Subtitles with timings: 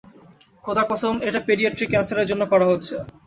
[0.63, 2.95] খোদার কসম, এটা পেডিয়াট্রিক ক্যান্সারের জন্য করা হচ্ছে।